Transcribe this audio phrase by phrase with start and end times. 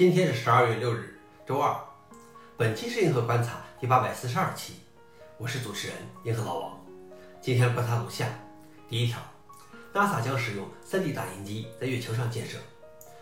[0.00, 1.14] 今天是十二月六日，
[1.46, 1.78] 周二。
[2.56, 4.72] 本期是银河观察第八百四十二期，
[5.36, 6.72] 我是主持人银河老王。
[7.38, 8.26] 今天观察如下：
[8.88, 9.20] 第一条
[9.92, 12.56] ，NASA 将使用 3D 打印机在月球上建设。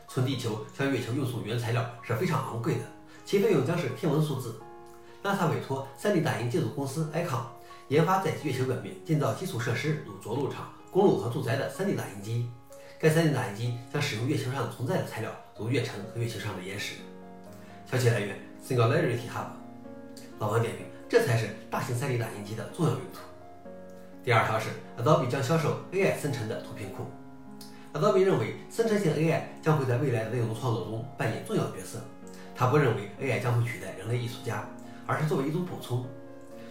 [0.06, 2.82] 从地球向月球运送原材料是非常昂贵的，
[3.24, 4.60] 其费用将是天文数字。
[5.20, 7.42] NASA 委托 3D 打印建筑公司 ICON
[7.88, 12.48] 研发在月球表面建造基础设施，如着陆场、公路和住宅的 3D 打印机。
[13.00, 16.94] 该 3D 打印机将使用月球上存在的材料，如月尘和月球上的岩石。
[17.88, 18.34] 消息来源
[18.66, 19.46] ：Singularity Hub。
[20.40, 23.20] 老王点评：这才是大型 3D 打印机的重要用途。
[24.24, 27.04] 第二条是，Adobe 将销售 AI 生成的图片库。
[27.92, 32.00] Adobe 认为，生成性 AI 将会在未来的内容创作中扮演重要角色。
[32.56, 34.68] 他不认为 AI 将会取代人类艺术家，
[35.06, 36.04] 而是作为一种补充。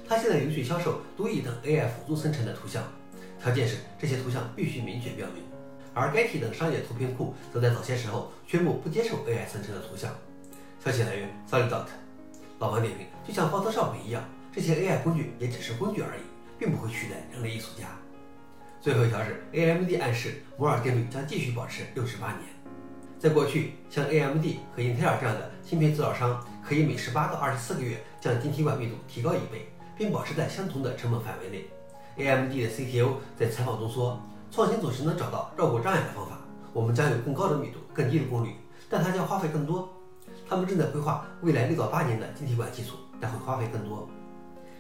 [0.06, 2.84] 他现在允许销售多义等 AI 辅助生成的图像，
[3.42, 5.42] 条件是这些图像必须明确标明。
[5.98, 10.14] 而 Getty 等商业图片库则在早些时候宣布不接受 AI 生成的图像。
[10.80, 11.88] 消息来源：Solidot。
[12.60, 16.22] 老王点评：就像 Photoshop 一样，这些 AI 工具也只是工具而已，
[16.60, 17.88] 并不会取代人类艺术家。
[18.80, 22.42] 最后一条是 AMD 暗示摩尔定律将继续保持六十八年。
[23.18, 31.66] 在过去，像 AMD 和英特尔这样的芯片制造商可以每十八到二十四个月将晶体管密度提高一倍，并保持在相同的成本范围内。
[32.18, 34.22] AMD 的 CTO 在采访中说。
[34.58, 36.36] 创新总是能找到绕过障碍的方法。
[36.74, 38.56] 我们将有更高的密度、更低的功率，
[38.90, 39.88] 但它将花费更多。
[40.50, 44.10] 他们正在规划未来六到八年的晶体管技术，但会花费更多。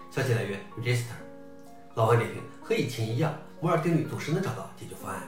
[0.09, 1.14] 消息来源：Register。
[1.94, 5.22] 老王点评：和以前一样，摩尔定律总是能找到解决方案。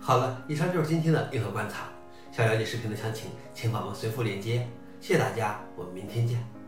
[0.00, 1.84] 好了，以上就是今天的硬核观察。
[2.32, 4.68] 想了解视频的详情，请访问随附链接。
[5.00, 6.59] 谢谢大家，我们明天见。